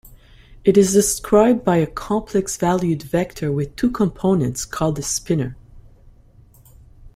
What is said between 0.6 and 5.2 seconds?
It is described by a complex-valued vector with two components called a